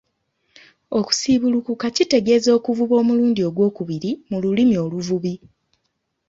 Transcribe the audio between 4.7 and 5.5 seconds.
oluvubi.